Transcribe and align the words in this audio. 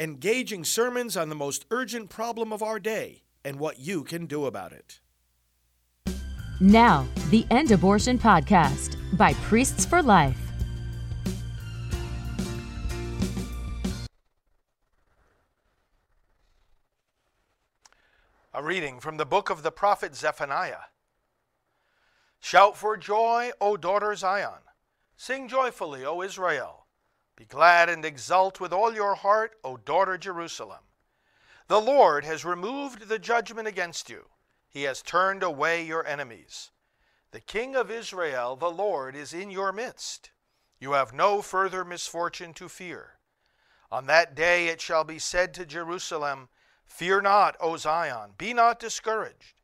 engaging 0.00 0.64
sermons 0.64 1.14
on 1.14 1.28
the 1.28 1.34
most 1.34 1.66
urgent 1.70 2.08
problem 2.08 2.54
of 2.54 2.62
our 2.62 2.80
day 2.80 3.22
and 3.44 3.58
what 3.58 3.78
you 3.78 4.02
can 4.02 4.24
do 4.24 4.46
about 4.46 4.72
it. 4.72 4.98
Now, 6.58 7.06
the 7.28 7.46
End 7.50 7.70
Abortion 7.70 8.18
Podcast 8.18 8.96
by 9.18 9.34
Priests 9.34 9.84
for 9.84 10.02
Life. 10.02 10.38
A 18.54 18.62
reading 18.62 19.00
from 19.00 19.18
the 19.18 19.26
book 19.26 19.50
of 19.50 19.62
the 19.62 19.70
prophet 19.70 20.16
Zephaniah. 20.16 20.88
Shout 22.40 22.74
for 22.74 22.96
joy, 22.96 23.50
O 23.60 23.76
daughter 23.76 24.14
Zion. 24.14 24.62
Sing 25.18 25.46
joyfully, 25.46 26.06
O 26.06 26.22
Israel. 26.22 26.79
Be 27.40 27.46
glad 27.46 27.88
and 27.88 28.04
exult 28.04 28.60
with 28.60 28.70
all 28.70 28.92
your 28.92 29.14
heart, 29.14 29.52
O 29.64 29.78
daughter 29.78 30.18
Jerusalem. 30.18 30.80
The 31.68 31.80
Lord 31.80 32.22
has 32.22 32.44
removed 32.44 33.08
the 33.08 33.18
judgment 33.18 33.66
against 33.66 34.10
you, 34.10 34.26
He 34.68 34.82
has 34.82 35.00
turned 35.00 35.42
away 35.42 35.82
your 35.82 36.06
enemies. 36.06 36.70
The 37.30 37.40
King 37.40 37.76
of 37.76 37.90
Israel, 37.90 38.56
the 38.56 38.70
Lord, 38.70 39.16
is 39.16 39.32
in 39.32 39.50
your 39.50 39.72
midst. 39.72 40.32
You 40.78 40.92
have 40.92 41.14
no 41.14 41.40
further 41.40 41.82
misfortune 41.82 42.52
to 42.52 42.68
fear. 42.68 43.12
On 43.90 44.04
that 44.04 44.34
day 44.34 44.66
it 44.66 44.82
shall 44.82 45.04
be 45.04 45.18
said 45.18 45.54
to 45.54 45.64
Jerusalem, 45.64 46.50
Fear 46.84 47.22
not, 47.22 47.56
O 47.58 47.78
Zion, 47.78 48.32
be 48.36 48.52
not 48.52 48.78
discouraged. 48.78 49.54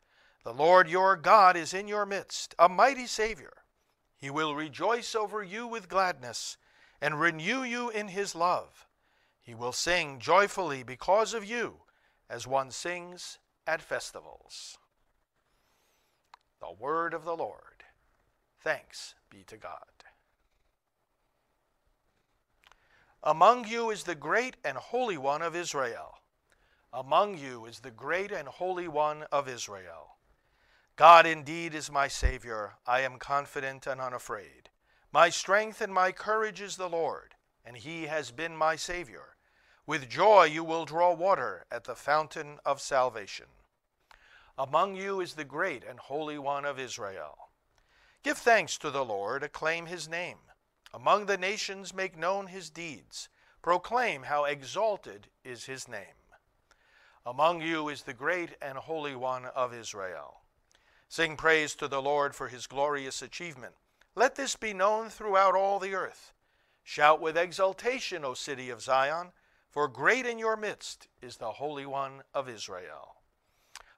The 0.44 0.54
Lord 0.54 0.88
your 0.88 1.14
God 1.14 1.58
is 1.58 1.74
in 1.74 1.88
your 1.88 2.06
midst, 2.06 2.54
a 2.58 2.70
mighty 2.70 3.06
Savior. 3.06 3.52
He 4.16 4.30
will 4.30 4.54
rejoice 4.54 5.14
over 5.14 5.42
you 5.42 5.66
with 5.66 5.90
gladness 5.90 6.56
and 7.00 7.20
renew 7.20 7.62
you 7.62 7.90
in 7.90 8.08
his 8.08 8.34
love. 8.34 8.86
He 9.40 9.54
will 9.54 9.72
sing 9.72 10.18
joyfully 10.18 10.82
because 10.82 11.34
of 11.34 11.44
you, 11.44 11.82
as 12.28 12.46
one 12.46 12.70
sings 12.70 13.38
at 13.66 13.82
festivals. 13.82 14.78
The 16.60 16.72
word 16.72 17.14
of 17.14 17.24
the 17.24 17.36
Lord. 17.36 17.84
Thanks 18.62 19.14
be 19.30 19.44
to 19.44 19.56
God. 19.56 20.04
Among 23.22 23.66
you 23.66 23.90
is 23.90 24.04
the 24.04 24.14
great 24.14 24.56
and 24.64 24.76
holy 24.76 25.18
one 25.18 25.42
of 25.42 25.54
Israel. 25.56 26.14
Among 26.92 27.36
you 27.38 27.66
is 27.66 27.80
the 27.80 27.90
great 27.90 28.32
and 28.32 28.48
holy 28.48 28.88
one 28.88 29.24
of 29.30 29.48
Israel. 29.48 30.16
God 30.96 31.26
indeed 31.26 31.74
is 31.74 31.90
my 31.90 32.08
Savior. 32.08 32.74
I 32.86 33.02
am 33.02 33.18
confident 33.18 33.86
and 33.86 34.00
unafraid. 34.00 34.70
My 35.12 35.30
strength 35.30 35.80
and 35.80 35.92
my 35.92 36.12
courage 36.12 36.60
is 36.60 36.76
the 36.76 36.88
Lord, 36.88 37.34
and 37.64 37.76
he 37.76 38.04
has 38.04 38.30
been 38.30 38.56
my 38.56 38.76
Savior. 38.76 39.36
With 39.86 40.08
joy 40.08 40.44
you 40.44 40.64
will 40.64 40.84
draw 40.84 41.14
water 41.14 41.64
at 41.70 41.84
the 41.84 41.94
fountain 41.94 42.58
of 42.64 42.80
salvation. 42.80 43.46
Among 44.58 44.96
you 44.96 45.20
is 45.20 45.34
the 45.34 45.44
great 45.44 45.84
and 45.88 45.98
holy 45.98 46.38
one 46.38 46.64
of 46.64 46.78
Israel. 46.78 47.36
Give 48.22 48.36
thanks 48.36 48.76
to 48.78 48.90
the 48.90 49.04
Lord, 49.04 49.42
acclaim 49.42 49.86
his 49.86 50.08
name. 50.08 50.38
Among 50.92 51.26
the 51.26 51.38
nations 51.38 51.94
make 51.94 52.18
known 52.18 52.48
his 52.48 52.70
deeds, 52.70 53.28
proclaim 53.62 54.24
how 54.24 54.44
exalted 54.44 55.28
is 55.44 55.66
his 55.66 55.86
name. 55.86 56.16
Among 57.24 57.60
you 57.60 57.88
is 57.88 58.02
the 58.02 58.14
great 58.14 58.56
and 58.62 58.78
holy 58.78 59.14
one 59.14 59.46
of 59.46 59.74
Israel. 59.74 60.40
Sing 61.08 61.36
praise 61.36 61.74
to 61.76 61.86
the 61.86 62.02
Lord 62.02 62.34
for 62.34 62.48
his 62.48 62.66
glorious 62.66 63.22
achievement. 63.22 63.74
Let 64.18 64.34
this 64.34 64.56
be 64.56 64.72
known 64.72 65.10
throughout 65.10 65.54
all 65.54 65.78
the 65.78 65.94
earth. 65.94 66.32
Shout 66.82 67.20
with 67.20 67.36
exultation, 67.36 68.24
O 68.24 68.32
city 68.32 68.70
of 68.70 68.80
Zion, 68.80 69.32
for 69.68 69.88
great 69.88 70.24
in 70.24 70.38
your 70.38 70.56
midst 70.56 71.06
is 71.20 71.36
the 71.36 71.52
Holy 71.52 71.84
One 71.84 72.22
of 72.32 72.48
Israel. 72.48 73.16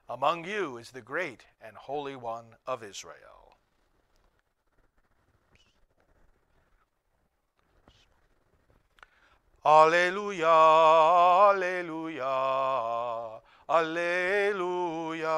Among 0.09 0.43
you 0.43 0.75
is 0.75 0.91
the 0.91 1.01
great 1.01 1.45
and 1.61 1.77
Holy 1.77 2.17
One 2.17 2.57
of 2.67 2.83
Israel. 2.83 3.55
Alleluia, 9.65 10.45
Alleluia, 11.53 12.23
Alleluia. 13.69 15.29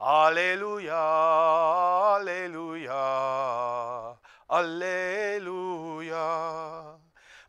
Alleluia, 0.00 0.92
Alleluia, 2.18 2.90
Alleluia. 4.50 6.16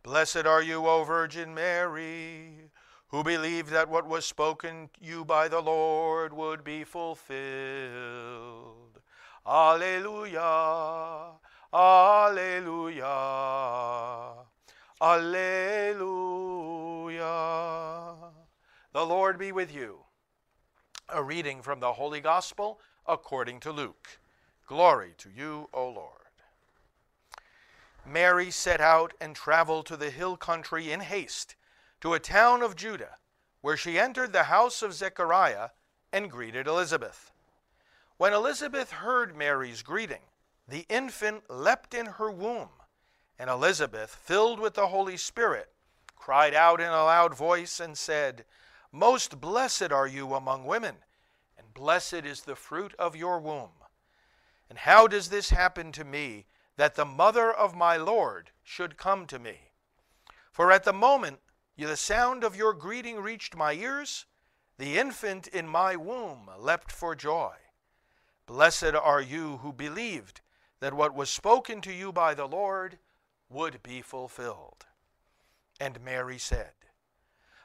Blessed 0.03 0.45
are 0.45 0.61
you, 0.61 0.85
O 0.87 1.03
Virgin 1.03 1.55
Mary, 1.55 2.69
who 3.07 3.23
believed 3.23 3.69
that 3.71 3.89
what 3.89 4.07
was 4.07 4.25
spoken 4.25 4.91
you 5.01 5.25
by 5.25 5.47
the 5.47 5.61
Lord 5.61 6.33
would 6.33 6.63
be 6.63 6.83
fulfilled. 6.83 7.41
Alleluia, 9.47 11.31
Alleluia, 11.73 13.05
Alleluia. 15.01 16.05
The 18.93 19.05
Lord 19.05 19.39
be 19.39 19.51
with 19.51 19.73
you. 19.73 20.04
A 21.09 21.21
reading 21.21 21.61
from 21.61 21.79
the 21.79 21.93
Holy 21.93 22.19
Gospel 22.19 22.79
according 23.05 23.59
to 23.59 23.71
Luke. 23.71 24.17
Glory 24.65 25.13
to 25.19 25.29
you, 25.29 25.69
O 25.71 25.87
Lord. 25.87 26.11
Mary 28.03 28.49
set 28.49 28.81
out 28.81 29.13
and 29.21 29.35
traveled 29.35 29.85
to 29.85 29.97
the 29.97 30.09
hill 30.09 30.35
country 30.35 30.91
in 30.91 31.01
haste 31.01 31.55
to 32.01 32.15
a 32.15 32.19
town 32.19 32.63
of 32.63 32.75
Judah, 32.75 33.17
where 33.61 33.77
she 33.77 33.99
entered 33.99 34.33
the 34.33 34.45
house 34.45 34.81
of 34.81 34.95
Zechariah 34.95 35.69
and 36.11 36.31
greeted 36.31 36.65
Elizabeth. 36.65 37.31
When 38.17 38.33
Elizabeth 38.33 38.91
heard 38.91 39.37
Mary's 39.37 39.83
greeting, 39.83 40.23
the 40.67 40.87
infant 40.89 41.43
leapt 41.51 41.93
in 41.93 42.07
her 42.07 42.31
womb, 42.31 42.69
and 43.37 43.49
Elizabeth, 43.49 44.15
filled 44.15 44.59
with 44.59 44.73
the 44.73 44.87
Holy 44.87 45.17
Spirit, 45.17 45.69
cried 46.15 46.55
out 46.55 46.81
in 46.81 46.87
a 46.87 47.03
loud 47.05 47.35
voice 47.35 47.79
and 47.79 47.95
said, 47.95 48.43
most 48.95 49.41
blessed 49.41 49.91
are 49.91 50.07
you 50.07 50.33
among 50.33 50.65
women, 50.65 50.95
and 51.57 51.73
blessed 51.73 52.25
is 52.25 52.41
the 52.41 52.55
fruit 52.55 52.95
of 52.97 53.15
your 53.15 53.39
womb. 53.39 53.71
And 54.69 54.79
how 54.79 55.07
does 55.07 55.29
this 55.29 55.49
happen 55.49 55.91
to 55.91 56.05
me, 56.05 56.45
that 56.77 56.95
the 56.95 57.05
mother 57.05 57.51
of 57.51 57.75
my 57.75 57.97
Lord 57.97 58.51
should 58.63 58.97
come 58.97 59.25
to 59.27 59.37
me? 59.37 59.71
For 60.51 60.71
at 60.71 60.85
the 60.85 60.93
moment 60.93 61.39
the 61.77 61.97
sound 61.97 62.43
of 62.45 62.55
your 62.55 62.73
greeting 62.73 63.19
reached 63.19 63.55
my 63.55 63.73
ears, 63.73 64.25
the 64.77 64.97
infant 64.97 65.47
in 65.47 65.67
my 65.67 65.97
womb 65.97 66.49
leapt 66.57 66.91
for 66.91 67.15
joy. 67.15 67.53
Blessed 68.45 68.95
are 68.95 69.21
you 69.21 69.57
who 69.57 69.73
believed 69.73 70.39
that 70.79 70.93
what 70.93 71.13
was 71.13 71.29
spoken 71.29 71.81
to 71.81 71.91
you 71.91 72.13
by 72.13 72.33
the 72.33 72.47
Lord 72.47 72.97
would 73.49 73.83
be 73.83 74.01
fulfilled. 74.01 74.85
And 75.79 76.01
Mary 76.01 76.37
said, 76.37 76.71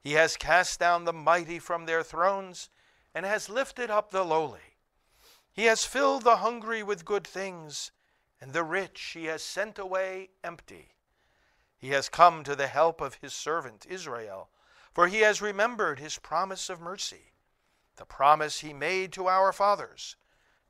He 0.00 0.12
has 0.12 0.36
cast 0.36 0.80
down 0.80 1.04
the 1.04 1.12
mighty 1.12 1.58
from 1.58 1.84
their 1.84 2.02
thrones 2.02 2.70
and 3.14 3.26
has 3.26 3.48
lifted 3.48 3.90
up 3.90 4.10
the 4.10 4.24
lowly. 4.24 4.76
He 5.52 5.64
has 5.64 5.84
filled 5.84 6.22
the 6.22 6.38
hungry 6.38 6.82
with 6.82 7.04
good 7.04 7.26
things, 7.26 7.92
and 8.40 8.52
the 8.52 8.64
rich 8.64 9.00
he 9.14 9.26
has 9.26 9.42
sent 9.42 9.78
away 9.78 10.30
empty. 10.42 10.94
He 11.76 11.90
has 11.90 12.08
come 12.08 12.44
to 12.44 12.56
the 12.56 12.68
help 12.68 13.00
of 13.00 13.16
his 13.16 13.34
servant 13.34 13.86
Israel, 13.88 14.50
for 14.94 15.06
he 15.06 15.20
has 15.20 15.42
remembered 15.42 15.98
his 15.98 16.18
promise 16.18 16.70
of 16.70 16.80
mercy, 16.80 17.32
the 17.96 18.06
promise 18.06 18.60
he 18.60 18.72
made 18.72 19.12
to 19.12 19.28
our 19.28 19.52
fathers, 19.52 20.16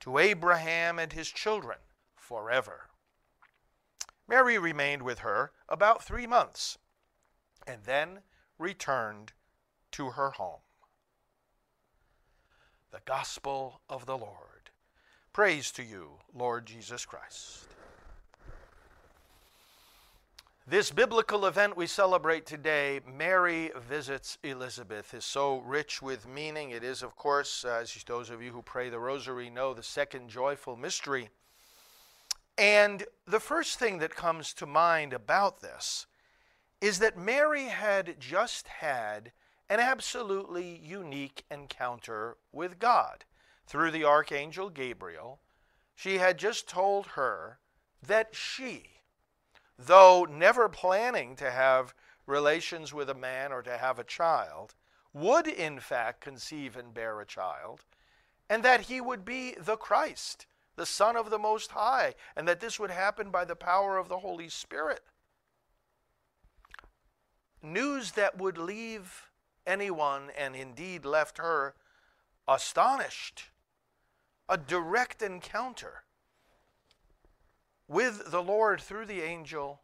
to 0.00 0.18
Abraham 0.18 0.98
and 0.98 1.12
his 1.12 1.30
children 1.30 1.78
forever. 2.16 2.90
Mary 4.26 4.58
remained 4.58 5.02
with 5.02 5.20
her 5.20 5.52
about 5.68 6.02
three 6.02 6.26
months, 6.26 6.78
and 7.66 7.84
then 7.84 8.22
returned 8.60 9.32
to 9.92 10.10
her 10.10 10.30
home. 10.30 10.60
The 12.92 13.00
Gospel 13.04 13.80
of 13.88 14.06
the 14.06 14.18
Lord. 14.18 14.70
Praise 15.32 15.70
to 15.72 15.82
you, 15.82 16.18
Lord 16.34 16.66
Jesus 16.66 17.06
Christ. 17.06 17.66
This 20.66 20.90
biblical 20.92 21.46
event 21.46 21.76
we 21.76 21.86
celebrate 21.86 22.46
today, 22.46 23.00
Mary 23.04 23.72
visits 23.88 24.38
Elizabeth, 24.44 25.14
is 25.14 25.24
so 25.24 25.58
rich 25.58 26.00
with 26.02 26.28
meaning. 26.28 26.70
It 26.70 26.84
is, 26.84 27.02
of 27.02 27.16
course, 27.16 27.64
as 27.64 27.96
those 28.06 28.30
of 28.30 28.42
you 28.42 28.52
who 28.52 28.62
pray 28.62 28.88
the 28.88 28.98
rosary 29.00 29.50
know, 29.50 29.74
the 29.74 29.82
second 29.82 30.28
joyful 30.28 30.76
mystery. 30.76 31.30
And 32.58 33.04
the 33.26 33.40
first 33.40 33.78
thing 33.78 33.98
that 33.98 34.14
comes 34.14 34.52
to 34.54 34.66
mind 34.66 35.12
about 35.12 35.60
this 35.60 36.06
is 36.80 36.98
that 36.98 37.18
Mary 37.18 37.64
had 37.64 38.18
just 38.18 38.68
had 38.68 39.32
an 39.68 39.80
absolutely 39.80 40.80
unique 40.82 41.44
encounter 41.50 42.36
with 42.52 42.78
God. 42.78 43.24
Through 43.66 43.92
the 43.92 44.04
archangel 44.04 44.68
Gabriel, 44.68 45.40
she 45.94 46.18
had 46.18 46.38
just 46.38 46.68
told 46.68 47.08
her 47.08 47.58
that 48.04 48.34
she, 48.34 48.84
though 49.78 50.26
never 50.28 50.68
planning 50.68 51.36
to 51.36 51.50
have 51.50 51.94
relations 52.26 52.92
with 52.92 53.10
a 53.10 53.14
man 53.14 53.52
or 53.52 53.62
to 53.62 53.76
have 53.76 53.98
a 53.98 54.04
child, 54.04 54.74
would 55.12 55.46
in 55.46 55.78
fact 55.78 56.20
conceive 56.20 56.76
and 56.76 56.94
bear 56.94 57.20
a 57.20 57.26
child, 57.26 57.84
and 58.48 58.62
that 58.62 58.82
he 58.82 59.00
would 59.00 59.24
be 59.24 59.54
the 59.60 59.76
Christ, 59.76 60.46
the 60.76 60.86
Son 60.86 61.16
of 61.16 61.30
the 61.30 61.38
Most 61.38 61.72
High, 61.72 62.14
and 62.34 62.48
that 62.48 62.60
this 62.60 62.80
would 62.80 62.90
happen 62.90 63.30
by 63.30 63.44
the 63.44 63.56
power 63.56 63.98
of 63.98 64.08
the 64.08 64.18
Holy 64.18 64.48
Spirit. 64.48 65.02
News 67.62 68.12
that 68.12 68.38
would 68.38 68.56
leave 68.56 69.28
anyone, 69.66 70.30
and 70.36 70.56
indeed 70.56 71.04
left 71.04 71.38
her, 71.38 71.74
astonished. 72.48 73.50
A 74.48 74.56
direct 74.56 75.22
encounter 75.22 76.02
with 77.86 78.30
the 78.30 78.42
Lord 78.42 78.80
through 78.80 79.06
the 79.06 79.22
angel. 79.22 79.80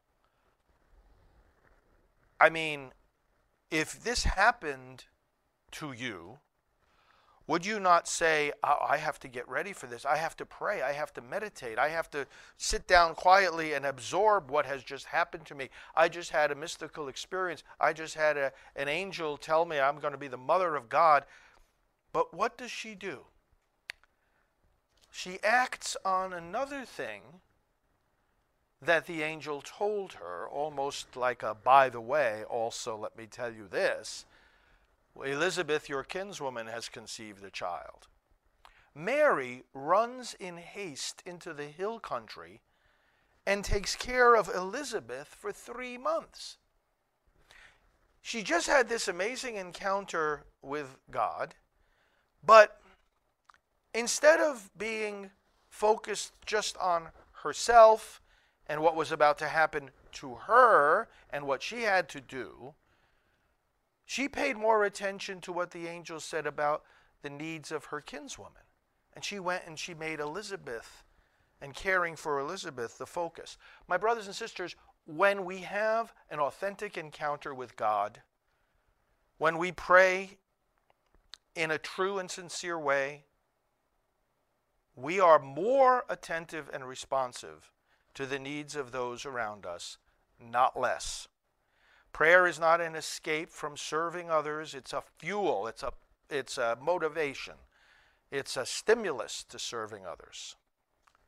I 2.41 2.51
mean, 2.51 2.93
if 3.71 4.03
this 4.03 4.25
happened 4.25 5.05
to 5.73 5.93
you, 5.93 6.39
would 7.49 7.65
you 7.65 7.79
not 7.79 8.09
say, 8.09 8.53
oh, 8.65 8.79
I 8.89 8.97
have 8.97 9.21
to 9.21 9.29
get 9.29 9.49
ready 9.49 9.73
for 9.73 9.87
this? 9.87 10.05
I 10.05 10.17
have 10.17 10.37
to 10.39 10.47
pray. 10.47 10.83
I 10.83 10.93
have 10.93 11.13
to 11.15 11.21
meditate. 11.21 11.79
I 11.79 11.91
have 11.91 12.11
to 12.11 12.27
sit 12.57 12.89
down 12.89 13.15
quietly 13.15 13.75
and 13.75 13.87
absorb 13.87 14.51
what 14.51 14.67
has 14.67 14.83
just 14.83 15.07
happened 15.07 15.47
to 15.47 15.55
me. 15.55 15.69
I 15.95 16.09
just 16.09 16.31
had 16.31 16.51
a 16.51 16.57
mystical 16.57 17.07
experience. 17.07 17.63
I 17.81 17.93
just 17.93 18.15
had 18.15 18.37
a, 18.37 18.53
an 18.75 18.89
angel 18.89 19.37
tell 19.37 19.65
me 19.65 19.79
I'm 19.79 20.01
going 20.01 20.13
to 20.13 20.19
be 20.19 20.27
the 20.27 20.37
mother 20.37 20.75
of 20.75 20.89
God. 20.89 21.25
But 22.13 22.35
what 22.35 22.59
does 22.59 22.73
she 22.73 22.97
do? 22.97 23.21
She 25.13 25.39
acts 25.45 25.97
on 26.05 26.33
another 26.33 26.85
thing 26.85 27.23
that 28.83 29.07
the 29.07 29.23
angel 29.23 29.63
told 29.63 30.15
her, 30.15 30.49
almost 30.49 31.17
like 31.17 31.43
a 31.43 31.55
by 31.55 31.91
the 31.91 32.01
way, 32.01 32.43
also 32.51 32.97
let 32.97 33.17
me 33.17 33.27
tell 33.27 33.53
you 33.53 33.69
this 33.71 34.27
Elizabeth, 35.25 35.89
your 35.89 36.05
kinswoman, 36.05 36.67
has 36.67 36.89
conceived 36.89 37.45
a 37.45 37.51
child. 37.51 38.09
Mary 38.95 39.63
runs 39.75 40.35
in 40.41 40.57
haste 40.57 41.23
into 41.27 41.53
the 41.53 41.67
hill 41.67 42.01
country 42.01 42.61
and 43.47 43.65
takes 43.65 43.95
care 43.95 44.35
of 44.35 44.49
Elizabeth 44.49 45.29
for 45.29 45.53
three 45.53 45.97
months. 45.97 46.57
She 48.21 48.43
just 48.43 48.67
had 48.67 48.89
this 48.89 49.07
amazing 49.07 49.57
encounter 49.57 50.45
with 50.61 50.97
God, 51.11 51.55
but 52.45 52.81
instead 53.95 54.41
of 54.41 54.71
being 54.77 55.31
focused 55.69 56.33
just 56.45 56.77
on 56.79 57.09
herself 57.43 58.21
and 58.67 58.83
what 58.83 58.97
was 58.97 59.13
about 59.13 59.39
to 59.39 59.47
happen 59.47 59.91
to 60.13 60.35
her 60.35 61.09
and 61.31 61.47
what 61.47 61.63
she 61.63 61.83
had 61.83 62.09
to 62.09 62.21
do, 62.21 62.75
she 64.07 64.29
paid 64.29 64.57
more 64.57 64.85
attention 64.85 65.41
to 65.43 65.53
what 65.53 65.73
the 65.73 65.89
angel 65.89 66.21
said 66.21 66.47
about 66.47 66.85
the 67.23 67.29
needs 67.29 67.73
of 67.73 67.87
her 67.87 68.01
kinswoman. 68.01 68.63
And 69.13 69.25
she 69.25 69.41
went 69.41 69.65
and 69.67 69.79
she 69.79 69.95
made 69.95 70.21
Elizabeth 70.21 71.03
and 71.61 71.75
caring 71.75 72.15
for 72.15 72.39
Elizabeth 72.39 72.99
the 72.99 73.07
focus. 73.07 73.59
My 73.89 73.97
brothers 73.97 74.27
and 74.27 74.35
sisters, 74.35 74.77
when 75.07 75.45
we 75.45 75.59
have 75.59 76.15
an 76.31 76.39
authentic 76.39 76.97
encounter 76.97 77.53
with 77.53 77.77
God, 77.77 78.23
when 79.39 79.59
we 79.59 79.73
pray 79.73 80.39
in 81.57 81.71
a 81.71 81.79
true 81.79 82.19
and 82.19 82.31
sincere 82.31 82.79
way, 82.79 83.25
we 84.95 85.19
are 85.19 85.39
more 85.39 86.05
attentive 86.09 86.71
and 86.73 86.87
responsive 86.87 87.73
to 88.15 88.25
the 88.25 88.39
needs 88.39 88.77
of 88.77 88.93
those 88.93 89.27
around 89.27 89.67
us, 89.67 89.99
not 90.41 90.79
less. 90.79 91.27
Prayer 92.17 92.47
is 92.47 92.59
not 92.59 92.81
an 92.81 92.95
escape 92.95 93.51
from 93.51 93.77
serving 93.77 94.31
others, 94.31 94.73
it's 94.73 94.95
a 94.95 95.03
fuel, 95.19 95.67
it's 95.67 95.83
a, 95.83 95.93
it's 96.31 96.57
a 96.57 96.79
motivation, 96.81 97.57
it's 98.31 98.57
a 98.57 98.65
stimulus 98.65 99.45
to 99.51 99.59
serving 99.59 100.07
others. 100.07 100.57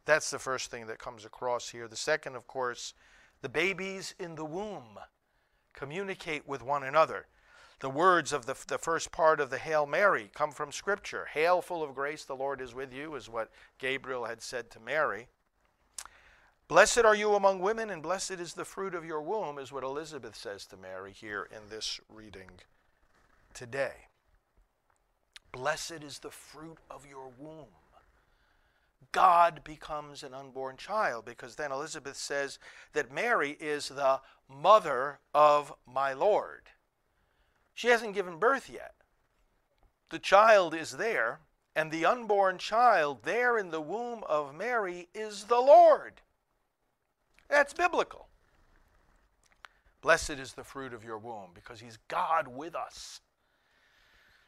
That's 0.07 0.31
the 0.31 0.39
first 0.39 0.71
thing 0.71 0.87
that 0.87 0.99
comes 0.99 1.27
across 1.27 1.69
here. 1.69 1.89
The 1.89 1.95
second, 1.95 2.37
of 2.37 2.47
course, 2.47 2.95
the 3.43 3.51
babies 3.51 4.15
in 4.19 4.37
the 4.37 4.47
womb 4.47 4.99
communicate 5.75 6.49
with 6.49 6.63
one 6.63 6.85
another. 6.85 7.27
The 7.81 7.91
words 7.91 8.33
of 8.33 8.47
the, 8.47 8.57
the 8.67 8.79
first 8.79 9.13
part 9.13 9.41
of 9.41 9.51
the 9.51 9.59
Hail 9.59 9.85
Mary 9.85 10.31
come 10.35 10.53
from 10.53 10.73
Scripture. 10.73 11.27
Hail, 11.35 11.61
full 11.61 11.83
of 11.83 11.95
grace, 11.95 12.25
the 12.25 12.35
Lord 12.35 12.63
is 12.63 12.75
with 12.75 12.95
you, 12.95 13.15
is 13.15 13.29
what 13.29 13.51
Gabriel 13.79 14.25
had 14.25 14.41
said 14.41 14.71
to 14.71 14.81
Mary. 14.81 15.29
Blessed 16.69 16.99
are 16.99 17.15
you 17.15 17.35
among 17.35 17.61
women, 17.61 17.89
and 17.89 18.03
blessed 18.03 18.33
is 18.33 18.53
the 18.53 18.65
fruit 18.67 18.95
of 18.95 19.03
your 19.03 19.23
womb, 19.23 19.59
is 19.59 19.73
what 19.73 19.85
Elizabeth 19.85 20.37
says 20.37 20.67
to 20.67 20.77
Mary 20.77 21.13
here 21.13 21.49
in 21.51 21.71
this 21.71 21.99
reading 22.11 22.51
today. 23.55 24.09
Blessed 25.51 26.03
is 26.05 26.19
the 26.19 26.31
fruit 26.31 26.77
of 26.91 27.07
your 27.07 27.31
womb. 27.39 27.69
God 29.13 29.63
becomes 29.65 30.23
an 30.23 30.35
unborn 30.35 30.77
child 30.77 31.25
because 31.25 31.55
then 31.55 31.73
Elizabeth 31.73 32.19
says 32.19 32.59
that 32.93 33.11
Mary 33.11 33.57
is 33.59 33.89
the 33.89 34.21
mother 34.47 35.21
of 35.33 35.73
my 35.87 36.13
Lord. 36.13 36.65
She 37.73 37.89
hasn't 37.89 38.15
given 38.15 38.39
birth 38.39 38.69
yet. 38.71 38.93
The 40.11 40.19
child 40.19 40.75
is 40.75 40.93
there, 40.93 41.41
and 41.75 41.91
the 41.91 42.05
unborn 42.05 42.59
child 42.59 43.23
there 43.23 43.57
in 43.57 43.71
the 43.71 43.81
womb 43.81 44.23
of 44.29 44.55
Mary 44.55 45.09
is 45.15 45.45
the 45.45 45.61
Lord. 45.61 46.21
That's 47.49 47.73
biblical. 47.73 48.29
Blessed 50.01 50.31
is 50.31 50.53
the 50.53 50.65
fruit 50.65 50.93
of 50.93 51.05
your 51.05 51.19
womb 51.19 51.51
because 51.55 51.81
he's 51.81 51.99
God 52.09 52.47
with 52.47 52.77
us, 52.77 53.21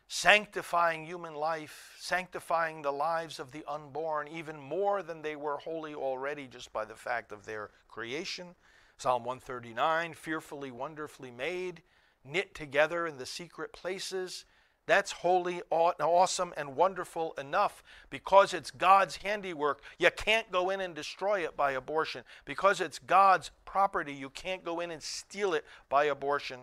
sanctifying 0.06 1.04
human 1.04 1.34
life, 1.34 1.96
sanctifying 1.98 2.82
the 2.82 2.92
lives 2.92 3.40
of 3.40 3.50
the 3.50 3.64
unborn 3.66 4.28
even 4.28 4.60
more 4.60 5.02
than 5.02 5.22
they 5.22 5.34
were 5.34 5.56
holy 5.56 5.94
already 5.94 6.46
just 6.46 6.72
by 6.72 6.84
the 6.84 6.94
fact 6.94 7.32
of 7.32 7.46
their 7.46 7.70
creation. 7.88 8.54
Psalm 8.96 9.24
139 9.24 10.14
fearfully, 10.14 10.70
wonderfully 10.70 11.30
made, 11.30 11.82
knit 12.24 12.54
together 12.54 13.06
in 13.06 13.16
the 13.16 13.26
secret 13.26 13.72
places. 13.72 14.44
That's 14.86 15.12
holy, 15.12 15.62
awesome, 15.70 16.52
and 16.56 16.74
wonderful 16.74 17.34
enough 17.38 17.82
because 18.08 18.52
it's 18.52 18.70
God's 18.70 19.16
handiwork. 19.16 19.82
You 19.98 20.10
can't 20.10 20.50
go 20.50 20.70
in 20.70 20.80
and 20.80 20.94
destroy 20.94 21.44
it 21.44 21.56
by 21.56 21.72
abortion. 21.72 22.24
Because 22.44 22.80
it's 22.80 22.98
God's 22.98 23.50
property, 23.64 24.12
you 24.12 24.30
can't 24.30 24.64
go 24.64 24.80
in 24.80 24.90
and 24.90 25.02
steal 25.02 25.54
it 25.54 25.64
by 25.88 26.04
abortion. 26.04 26.60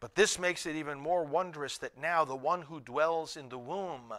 But 0.00 0.14
this 0.14 0.38
makes 0.38 0.64
it 0.64 0.76
even 0.76 0.98
more 0.98 1.24
wondrous 1.24 1.78
that 1.78 1.98
now 1.98 2.24
the 2.24 2.36
one 2.36 2.62
who 2.62 2.80
dwells 2.80 3.36
in 3.36 3.48
the 3.48 3.58
womb 3.58 4.14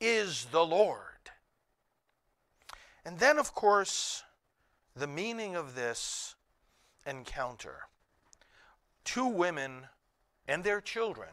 is 0.00 0.46
the 0.46 0.64
Lord. 0.64 1.30
And 3.04 3.18
then, 3.18 3.38
of 3.38 3.54
course, 3.54 4.24
the 4.94 5.06
meaning 5.06 5.56
of 5.56 5.74
this 5.74 6.34
encounter 7.06 7.88
two 9.04 9.26
women 9.26 9.86
and 10.46 10.62
their 10.62 10.80
children 10.80 11.30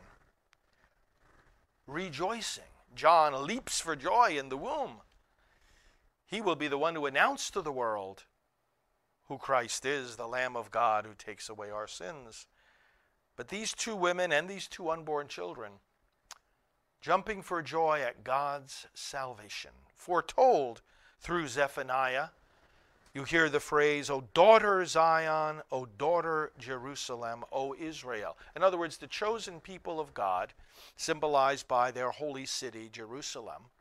rejoicing. 1.87 2.63
John 2.95 3.45
leaps 3.45 3.79
for 3.79 3.95
joy 3.95 4.37
in 4.37 4.49
the 4.49 4.57
womb. 4.57 5.01
He 6.25 6.41
will 6.41 6.55
be 6.55 6.67
the 6.67 6.77
one 6.77 6.93
to 6.95 7.05
announce 7.05 7.49
to 7.51 7.61
the 7.61 7.71
world 7.71 8.25
who 9.27 9.37
Christ 9.37 9.85
is, 9.85 10.15
the 10.15 10.27
Lamb 10.27 10.55
of 10.55 10.71
God 10.71 11.05
who 11.05 11.13
takes 11.13 11.49
away 11.49 11.69
our 11.69 11.87
sins. 11.87 12.47
But 13.35 13.49
these 13.49 13.73
two 13.73 13.95
women 13.95 14.31
and 14.31 14.49
these 14.49 14.67
two 14.67 14.89
unborn 14.89 15.27
children, 15.27 15.73
jumping 17.01 17.41
for 17.41 17.61
joy 17.61 18.01
at 18.01 18.23
God's 18.23 18.87
salvation, 18.93 19.71
foretold 19.95 20.81
through 21.19 21.47
Zephaniah 21.47 22.29
you 23.17 23.23
hear 23.23 23.49
the 23.49 23.59
phrase, 23.59 24.11
O 24.11 24.25
daughter 24.35 24.85
Zion, 24.85 25.63
O 25.71 25.87
daughter 25.87 26.51
Jerusalem, 26.59 27.43
O 27.51 27.73
Israel. 27.73 28.37
In 28.55 28.61
other 28.61 28.77
words, 28.77 28.97
the 28.97 29.07
chosen 29.07 29.59
people 29.59 29.99
of 29.99 30.13
God, 30.13 30.53
symbolized 30.95 31.67
by 31.67 31.89
their 31.89 32.11
holy 32.11 32.45
city, 32.45 32.89
Jerusalem. 32.91 33.71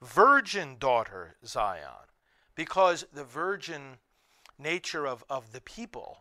Virgin 0.00 0.76
daughter 0.78 1.36
Zion, 1.44 2.08
because 2.54 3.04
the 3.12 3.24
virgin 3.24 3.98
nature 4.58 5.06
of, 5.06 5.22
of 5.28 5.52
the 5.52 5.60
people 5.60 6.20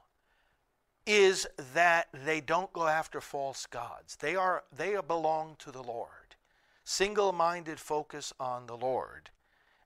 is 1.06 1.48
that 1.74 2.10
they 2.14 2.42
don't 2.42 2.74
go 2.74 2.86
after 2.86 3.22
false 3.22 3.66
gods. 3.66 4.18
They 4.18 4.36
are 4.36 4.66
they 4.76 4.98
belong 5.08 5.56
to 5.60 5.72
the 5.72 5.84
Lord. 5.84 6.36
Single-minded 6.84 7.80
focus 7.80 8.34
on 8.42 8.68
the 8.68 8.76
Lord. 8.76 9.30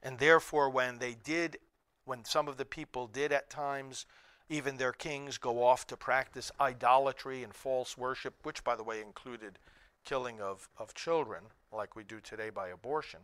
And 0.02 0.18
therefore 0.18 0.72
when 0.72 0.98
they 0.98 1.14
did 1.14 1.60
when 2.06 2.24
some 2.24 2.48
of 2.48 2.58
the 2.58 2.66
people 2.66 3.08
did 3.08 3.32
at 3.32 3.50
times 3.50 4.06
even 4.48 4.78
their 4.78 4.92
kings 4.92 5.38
go 5.38 5.64
off 5.64 5.88
to 5.88 5.98
practice 5.98 6.52
idolatry 6.62 7.44
and 7.44 7.54
false 7.54 7.98
worship, 7.98 8.36
which 8.44 8.64
by 8.64 8.76
the 8.76 8.84
way 8.84 9.02
included 9.02 9.58
killing 10.04 10.40
of, 10.40 10.70
of 10.78 10.94
children, 10.94 11.44
like 11.72 11.96
we 11.96 12.04
do 12.04 12.20
today 12.20 12.52
by 12.52 12.68
abortion. 12.70 13.22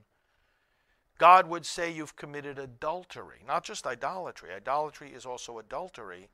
God 1.19 1.47
would 1.47 1.67
say 1.67 1.91
you've 1.91 2.15
committed 2.15 2.57
adultery, 2.57 3.43
not 3.47 3.63
just 3.63 3.85
idolatry. 3.85 4.49
Idolatry 4.51 5.11
is 5.11 5.25
also 5.25 5.59
adultery 5.59 6.29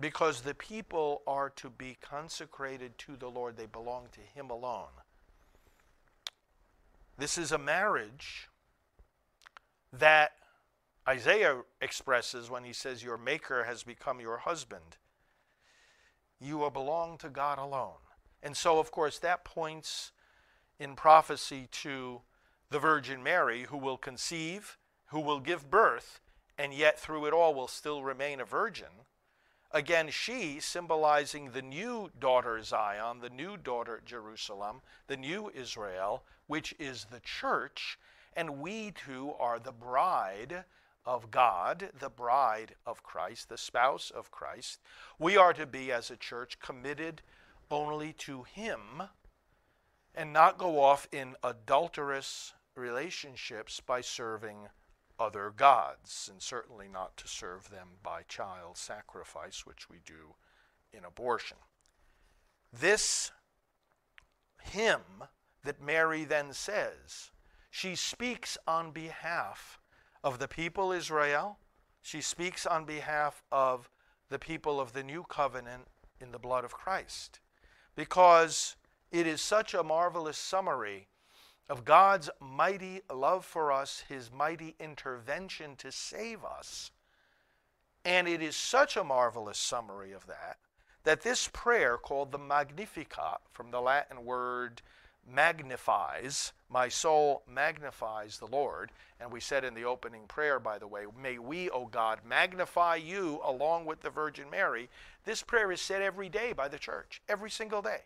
because 0.00 0.40
the 0.40 0.54
people 0.54 1.22
are 1.26 1.50
to 1.50 1.70
be 1.70 1.96
consecrated 2.00 2.98
to 2.98 3.16
the 3.16 3.30
Lord, 3.30 3.56
they 3.56 3.66
belong 3.66 4.08
to 4.12 4.20
Him 4.20 4.50
alone. 4.50 4.88
This 7.16 7.38
is 7.38 7.52
a 7.52 7.58
marriage 7.58 8.48
that 9.92 10.32
Isaiah 11.10 11.62
expresses 11.80 12.50
when 12.50 12.62
he 12.62 12.72
says, 12.72 13.02
Your 13.02 13.18
Maker 13.18 13.64
has 13.64 13.82
become 13.82 14.20
your 14.20 14.36
husband. 14.36 14.96
You 16.40 16.56
will 16.56 16.70
belong 16.70 17.18
to 17.18 17.28
God 17.28 17.58
alone. 17.58 17.98
And 18.44 18.56
so, 18.56 18.78
of 18.78 18.92
course, 18.92 19.18
that 19.18 19.44
points 19.44 20.12
in 20.78 20.94
prophecy 20.94 21.66
to 21.82 22.20
the 22.70 22.78
Virgin 22.78 23.24
Mary, 23.24 23.64
who 23.64 23.76
will 23.76 23.96
conceive, 23.96 24.78
who 25.06 25.18
will 25.18 25.40
give 25.40 25.68
birth, 25.68 26.20
and 26.56 26.72
yet 26.72 27.00
through 27.00 27.26
it 27.26 27.32
all 27.32 27.54
will 27.54 27.66
still 27.66 28.04
remain 28.04 28.38
a 28.38 28.44
virgin. 28.44 29.02
Again, 29.72 30.10
she 30.10 30.60
symbolizing 30.60 31.50
the 31.50 31.60
new 31.60 32.12
daughter 32.20 32.62
Zion, 32.62 33.18
the 33.20 33.30
new 33.30 33.56
daughter 33.56 34.00
Jerusalem, 34.06 34.80
the 35.08 35.16
new 35.16 35.50
Israel, 35.52 36.22
which 36.46 36.72
is 36.78 37.06
the 37.10 37.20
church, 37.20 37.98
and 38.36 38.60
we 38.60 38.92
too 38.92 39.32
are 39.40 39.58
the 39.58 39.72
bride 39.72 40.64
of 41.06 41.30
God, 41.30 41.90
the 41.98 42.10
bride 42.10 42.74
of 42.86 43.02
Christ, 43.02 43.48
the 43.48 43.58
spouse 43.58 44.10
of 44.10 44.30
Christ. 44.30 44.80
We 45.18 45.36
are 45.36 45.52
to 45.52 45.66
be, 45.66 45.90
as 45.90 46.10
a 46.10 46.16
church, 46.16 46.58
committed 46.60 47.22
only 47.70 48.12
to 48.14 48.42
Him 48.42 49.02
and 50.14 50.32
not 50.32 50.58
go 50.58 50.82
off 50.82 51.08
in 51.12 51.36
adulterous 51.42 52.52
relationships 52.74 53.80
by 53.80 54.00
serving 54.00 54.68
other 55.18 55.52
gods, 55.54 56.28
and 56.30 56.40
certainly 56.40 56.88
not 56.88 57.16
to 57.18 57.28
serve 57.28 57.70
them 57.70 57.88
by 58.02 58.22
child 58.22 58.76
sacrifice, 58.76 59.66
which 59.66 59.88
we 59.90 59.98
do 60.04 60.34
in 60.92 61.04
abortion. 61.04 61.58
This 62.72 63.30
hymn 64.62 65.24
that 65.64 65.82
Mary 65.82 66.24
then 66.24 66.52
says, 66.52 67.30
she 67.70 67.94
speaks 67.94 68.56
on 68.66 68.92
behalf 68.92 69.79
of 70.22 70.38
the 70.38 70.48
people 70.48 70.92
Israel. 70.92 71.58
She 72.02 72.20
speaks 72.20 72.66
on 72.66 72.84
behalf 72.84 73.42
of 73.52 73.90
the 74.28 74.38
people 74.38 74.80
of 74.80 74.92
the 74.92 75.02
new 75.02 75.24
covenant 75.24 75.88
in 76.20 76.32
the 76.32 76.38
blood 76.38 76.64
of 76.64 76.72
Christ 76.72 77.40
because 77.94 78.76
it 79.10 79.26
is 79.26 79.40
such 79.40 79.74
a 79.74 79.82
marvelous 79.82 80.38
summary 80.38 81.08
of 81.68 81.84
God's 81.84 82.30
mighty 82.40 83.00
love 83.12 83.44
for 83.44 83.70
us, 83.70 84.04
his 84.08 84.30
mighty 84.32 84.74
intervention 84.80 85.76
to 85.76 85.92
save 85.92 86.44
us. 86.44 86.90
And 88.04 88.26
it 88.26 88.42
is 88.42 88.56
such 88.56 88.96
a 88.96 89.04
marvelous 89.04 89.58
summary 89.58 90.12
of 90.12 90.26
that 90.26 90.58
that 91.04 91.22
this 91.22 91.48
prayer 91.52 91.96
called 91.96 92.30
the 92.30 92.38
Magnificat 92.38 93.40
from 93.50 93.70
the 93.70 93.80
Latin 93.80 94.24
word 94.24 94.82
magnifies, 95.26 96.52
my 96.68 96.88
soul 96.88 97.42
magnifies 97.48 98.38
the 98.38 98.46
Lord. 98.46 98.92
And 99.20 99.30
we 99.30 99.40
said 99.40 99.64
in 99.64 99.74
the 99.74 99.84
opening 99.84 100.26
prayer, 100.26 100.58
by 100.58 100.78
the 100.78 100.86
way, 100.86 101.04
may 101.20 101.38
we, 101.38 101.68
O 101.70 101.86
God, 101.86 102.20
magnify 102.26 102.96
you 102.96 103.40
along 103.44 103.84
with 103.84 104.00
the 104.00 104.10
Virgin 104.10 104.48
Mary. 104.50 104.88
This 105.24 105.42
prayer 105.42 105.70
is 105.70 105.80
said 105.80 106.00
every 106.00 106.28
day 106.28 106.52
by 106.52 106.68
the 106.68 106.78
church, 106.78 107.20
every 107.28 107.50
single 107.50 107.82
day. 107.82 108.02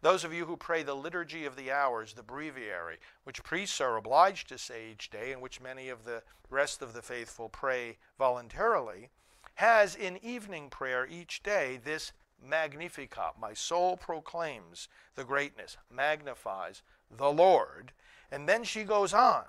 Those 0.00 0.22
of 0.22 0.34
you 0.34 0.44
who 0.44 0.56
pray 0.56 0.82
the 0.82 0.94
Liturgy 0.94 1.46
of 1.46 1.56
the 1.56 1.72
Hours, 1.72 2.12
the 2.12 2.22
breviary, 2.22 2.98
which 3.24 3.42
priests 3.42 3.80
are 3.80 3.96
obliged 3.96 4.48
to 4.48 4.58
say 4.58 4.90
each 4.92 5.08
day, 5.10 5.32
and 5.32 5.40
which 5.40 5.62
many 5.62 5.88
of 5.88 6.04
the 6.04 6.22
rest 6.50 6.82
of 6.82 6.92
the 6.92 7.00
faithful 7.00 7.48
pray 7.48 7.96
voluntarily, 8.18 9.08
has 9.54 9.94
in 9.94 10.22
evening 10.22 10.68
prayer 10.68 11.06
each 11.06 11.42
day 11.42 11.80
this 11.82 12.12
Magnificat. 12.44 13.34
My 13.40 13.54
soul 13.54 13.96
proclaims 13.96 14.88
the 15.14 15.24
greatness, 15.24 15.76
magnifies 15.90 16.82
the 17.10 17.30
Lord. 17.30 17.92
And 18.30 18.48
then 18.48 18.64
she 18.64 18.84
goes 18.84 19.14
on. 19.14 19.44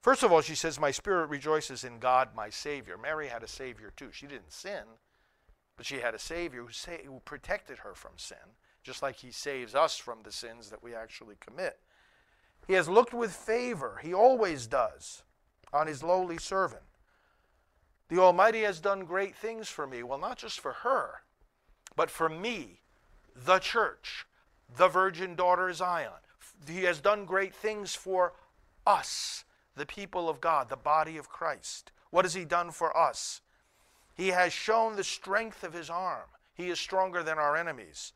First 0.00 0.22
of 0.22 0.32
all, 0.32 0.40
she 0.40 0.54
says, 0.54 0.80
My 0.80 0.90
spirit 0.90 1.28
rejoices 1.28 1.84
in 1.84 1.98
God, 1.98 2.30
my 2.34 2.48
Savior. 2.48 2.96
Mary 2.96 3.28
had 3.28 3.42
a 3.42 3.48
Savior 3.48 3.92
too. 3.94 4.08
She 4.12 4.26
didn't 4.26 4.52
sin, 4.52 4.84
but 5.76 5.84
she 5.84 5.96
had 5.96 6.14
a 6.14 6.18
Savior 6.18 6.62
who, 6.62 6.72
sa- 6.72 7.02
who 7.04 7.20
protected 7.24 7.78
her 7.78 7.94
from 7.94 8.12
sin, 8.16 8.56
just 8.82 9.02
like 9.02 9.16
He 9.16 9.30
saves 9.30 9.74
us 9.74 9.96
from 9.96 10.22
the 10.22 10.32
sins 10.32 10.70
that 10.70 10.82
we 10.82 10.94
actually 10.94 11.36
commit. 11.38 11.80
He 12.66 12.72
has 12.74 12.88
looked 12.88 13.12
with 13.12 13.32
favor, 13.32 14.00
He 14.02 14.14
always 14.14 14.66
does, 14.66 15.22
on 15.72 15.86
His 15.86 16.02
lowly 16.02 16.38
servant. 16.38 16.82
The 18.08 18.18
Almighty 18.18 18.62
has 18.62 18.80
done 18.80 19.04
great 19.04 19.36
things 19.36 19.68
for 19.68 19.86
me. 19.86 20.02
Well, 20.02 20.18
not 20.18 20.38
just 20.38 20.58
for 20.60 20.72
her, 20.72 21.22
but 21.96 22.10
for 22.10 22.28
me, 22.28 22.80
the 23.34 23.58
church, 23.58 24.26
the 24.76 24.88
virgin 24.88 25.34
daughter 25.34 25.72
Zion. 25.72 26.12
He 26.66 26.84
has 26.84 27.00
done 27.00 27.24
great 27.24 27.54
things 27.54 27.94
for 27.94 28.34
us, 28.86 29.44
the 29.76 29.86
people 29.86 30.28
of 30.28 30.40
God, 30.40 30.68
the 30.68 30.76
body 30.76 31.16
of 31.16 31.28
Christ. 31.28 31.92
What 32.10 32.24
has 32.24 32.34
He 32.34 32.44
done 32.44 32.70
for 32.70 32.96
us? 32.96 33.40
He 34.14 34.28
has 34.28 34.52
shown 34.52 34.96
the 34.96 35.04
strength 35.04 35.64
of 35.64 35.72
His 35.72 35.88
arm. 35.88 36.28
He 36.54 36.68
is 36.68 36.78
stronger 36.78 37.22
than 37.22 37.38
our 37.38 37.56
enemies. 37.56 38.12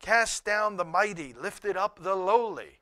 Cast 0.00 0.44
down 0.44 0.76
the 0.76 0.84
mighty, 0.84 1.32
lifted 1.32 1.76
up 1.76 2.02
the 2.02 2.14
lowly. 2.14 2.80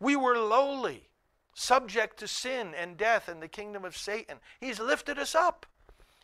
We 0.00 0.16
were 0.16 0.36
lowly, 0.36 1.08
subject 1.54 2.18
to 2.18 2.28
sin 2.28 2.74
and 2.74 2.96
death 2.96 3.28
and 3.28 3.42
the 3.42 3.48
kingdom 3.48 3.84
of 3.84 3.96
Satan. 3.96 4.38
He's 4.60 4.78
lifted 4.78 5.18
us 5.18 5.34
up. 5.34 5.66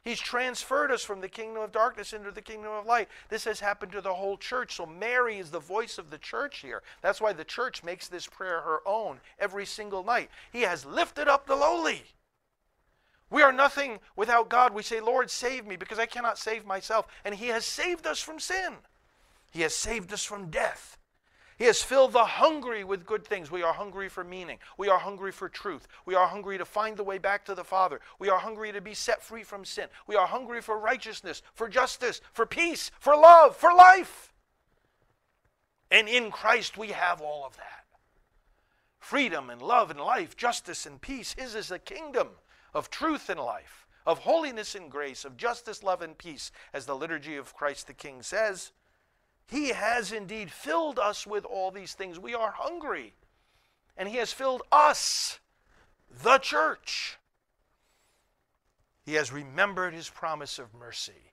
He's 0.03 0.21
transferred 0.21 0.91
us 0.91 1.05
from 1.05 1.21
the 1.21 1.29
kingdom 1.29 1.63
of 1.63 1.71
darkness 1.71 2.13
into 2.13 2.33
the 2.33 2.43
kingdom 2.43 2.73
of 2.73 2.87
light. 2.87 3.09
This 3.29 3.45
has 3.45 3.61
happened 3.61 3.93
to 3.93 4.01
the 4.01 4.15
whole 4.15 4.37
church. 4.37 4.75
So 4.75 4.85
Mary 4.85 5.39
is 5.39 5.51
the 5.51 5.61
voice 5.61 5.97
of 5.97 6.11
the 6.11 6.19
church 6.19 6.59
here. 6.59 6.83
That's 7.03 7.21
why 7.21 7.33
the 7.33 7.45
church 7.45 7.85
makes 7.85 8.09
this 8.09 8.27
prayer 8.27 8.61
her 8.63 8.81
own 8.85 9.21
every 9.39 9.65
single 9.65 10.03
night. 10.03 10.29
He 10.53 10.63
has 10.63 10.85
lifted 10.85 11.29
up 11.29 11.47
the 11.47 11.55
lowly. 11.55 12.03
We 13.31 13.43
are 13.43 13.53
nothing 13.53 14.01
without 14.17 14.49
God. 14.49 14.75
We 14.75 14.83
say, 14.83 15.01
Lord, 15.01 15.31
save 15.31 15.67
me 15.67 15.77
because 15.77 16.01
I 16.01 16.07
cannot 16.07 16.37
save 16.37 16.67
myself. 16.67 17.07
And 17.25 17.37
He 17.37 17.49
has 17.49 17.65
saved 17.65 18.07
us 18.07 18.21
from 18.21 18.41
sin, 18.41 18.75
He 19.53 19.63
has 19.63 19.75
saved 19.75 20.13
us 20.13 20.25
from 20.25 20.51
death. 20.51 20.99
He 21.59 21.65
has 21.65 21.83
filled 21.83 22.13
the 22.13 22.25
hungry 22.25 22.85
with 22.85 23.07
good 23.07 23.25
things. 23.25 23.51
We 23.51 23.63
are 23.63 23.73
hungry 23.73 24.09
for 24.09 24.25
meaning. 24.25 24.59
We 24.79 24.89
are 24.89 24.99
hungry 24.99 25.33
for 25.33 25.49
truth. 25.49 25.87
We 26.07 26.15
are 26.15 26.27
hungry 26.27 26.59
to 26.59 26.65
find 26.65 26.97
the 26.97 27.05
way 27.05 27.19
back 27.19 27.45
to 27.47 27.55
the 27.55 27.65
Father. 27.65 28.01
We 28.19 28.29
are 28.29 28.39
hungry 28.39 28.73
to 28.73 28.81
be 28.81 28.95
set 28.95 29.23
free 29.23 29.43
from 29.43 29.65
sin. 29.65 29.89
We 30.07 30.17
are 30.17 30.27
hungry 30.27 30.61
for 30.61 30.79
righteousness, 30.79 31.43
for 31.55 31.69
justice, 31.69 32.21
for 32.33 32.47
peace, 32.47 32.91
for 32.99 33.17
love, 33.17 33.57
for 33.57 33.73
life. 33.73 34.33
And 35.91 36.09
in 36.09 36.31
Christ 36.31 36.79
we 36.79 36.89
have 36.89 37.21
all 37.21 37.45
of 37.45 37.57
that 37.59 37.83
freedom 39.03 39.51
and 39.51 39.61
love 39.61 39.91
and 39.91 40.01
life, 40.01 40.37
justice 40.37 40.87
and 40.87 41.01
peace. 41.01 41.35
His 41.37 41.55
is 41.55 41.71
a 41.71 41.79
kingdom 41.79 42.29
of 42.73 42.89
truth 42.89 43.29
and 43.29 43.41
life, 43.41 43.87
of 44.07 44.21
holiness 44.21 44.75
and 44.75 44.91
grace, 44.91 45.25
of 45.25 45.37
justice, 45.37 45.83
love, 45.83 46.03
and 46.03 46.17
peace, 46.17 46.53
as 46.73 46.87
the 46.87 46.97
liturgy 46.97 47.37
of 47.37 47.55
Christ 47.55 47.89
the 47.89 47.95
King 47.95 48.23
says. 48.23 48.73
He 49.47 49.69
has 49.69 50.13
indeed 50.13 50.51
filled 50.51 50.99
us 50.99 51.27
with 51.27 51.45
all 51.45 51.71
these 51.71 51.95
things. 51.95 52.19
We 52.19 52.35
are 52.35 52.53
hungry. 52.53 53.15
And 53.97 54.09
He 54.09 54.17
has 54.17 54.33
filled 54.33 54.63
us, 54.73 55.41
the 56.23 56.39
church. 56.39 57.19
He 59.05 59.15
has 59.15 59.33
remembered 59.33 59.95
His 59.95 60.09
promise 60.09 60.59
of 60.59 60.75
mercy. 60.75 61.33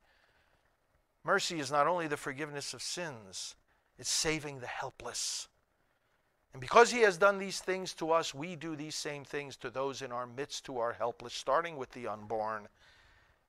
Mercy 1.23 1.59
is 1.59 1.71
not 1.71 1.87
only 1.87 2.07
the 2.07 2.17
forgiveness 2.17 2.73
of 2.73 2.81
sins, 2.81 3.55
it's 3.97 4.09
saving 4.09 4.59
the 4.59 4.67
helpless. 4.67 5.47
And 6.51 6.61
because 6.61 6.91
He 6.91 7.01
has 7.01 7.17
done 7.17 7.37
these 7.37 7.59
things 7.59 7.93
to 7.95 8.11
us, 8.11 8.33
we 8.33 8.55
do 8.55 8.75
these 8.75 8.95
same 8.95 9.23
things 9.23 9.55
to 9.57 9.69
those 9.69 10.01
in 10.01 10.11
our 10.11 10.25
midst 10.25 10.65
who 10.67 10.79
are 10.79 10.93
helpless, 10.93 11.33
starting 11.33 11.77
with 11.77 11.91
the 11.91 12.07
unborn. 12.07 12.67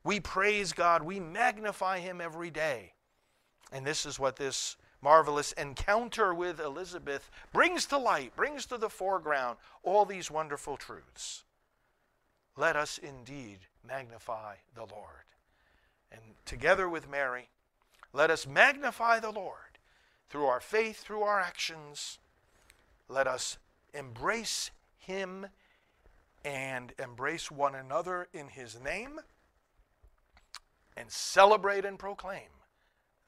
We 0.05 0.21
praise 0.21 0.73
God, 0.73 1.02
we 1.02 1.19
magnify 1.19 2.00
Him 2.00 2.21
every 2.21 2.50
day. 2.50 2.93
And 3.73 3.87
this 3.87 4.05
is 4.05 4.19
what 4.19 4.37
this 4.37 4.77
marvelous 5.03 5.53
encounter 5.53 6.35
with 6.35 6.61
Elizabeth 6.61 7.31
brings 7.53 7.87
to 7.87 7.99
light, 7.99 8.37
brings 8.37 8.67
to 8.67 8.77
the 8.77 8.91
foreground 8.91 9.59
all 9.83 10.05
these 10.05 10.31
wonderful 10.31 10.77
truths. 10.77 11.45
Let 12.57 12.77
us 12.77 12.99
indeed 12.99 13.61
magnify 13.87 14.57
the 14.75 14.85
Lord. 14.85 15.25
And 16.12 16.21
together 16.45 16.89
with 16.89 17.09
Mary, 17.09 17.49
Let 18.12 18.31
us 18.31 18.47
magnify 18.47 19.21
the 19.21 19.31
Lord 19.31 19.79
through 20.29 20.47
our 20.47 20.61
faith, 20.61 20.99
through 20.99 21.23
our 21.23 21.41
actions. 21.41 22.19
Let 23.09 23.27
us 23.27 23.59
embrace 23.95 24.71
Him 24.99 25.47
and 26.45 26.93
embrace 26.99 27.50
one 27.50 27.75
another 27.75 28.29
in 28.33 28.49
His 28.49 28.81
name 28.81 29.21
and 30.97 31.11
celebrate 31.11 31.85
and 31.85 31.99
proclaim 31.99 32.49